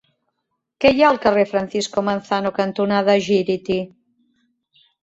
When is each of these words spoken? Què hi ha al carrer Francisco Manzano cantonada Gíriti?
Què 0.85 0.91
hi 0.95 1.03
ha 1.05 1.11
al 1.15 1.19
carrer 1.27 1.43
Francisco 1.51 2.05
Manzano 2.09 2.53
cantonada 2.59 3.19
Gíriti? 3.29 3.81